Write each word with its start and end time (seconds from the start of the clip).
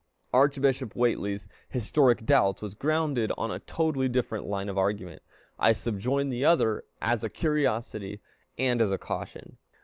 Archbishop 0.33 0.95
Whately's 0.95 1.47
"Historic 1.69 2.25
Doubts" 2.25 2.63
was 2.63 2.73
grounded 2.73 3.31
on 3.37 3.51
a 3.51 3.59
totally 3.59 4.09
different 4.09 4.47
line 4.47 4.67
of 4.67 4.75
argument; 4.75 5.21
I 5.59 5.73
subjoin 5.73 6.29
the 6.29 6.43
other, 6.43 6.85
as 7.03 7.23
a 7.23 7.29
curiosity 7.29 8.19
and 8.57 8.81
as 8.81 8.89
a 8.89 8.97
caution. 8.97 9.57